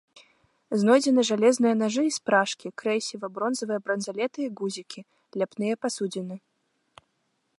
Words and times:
Знойдзены 0.83 1.21
жалезныя 1.29 1.73
нажы 1.81 2.03
і 2.07 2.13
спражкі, 2.17 2.67
крэсіва, 2.83 3.25
бронзавыя 3.37 3.79
бранзалеты 3.89 4.39
і 4.45 4.51
гузікі, 4.61 5.01
ляпныя 5.43 5.75
пасудзіны. 5.87 6.35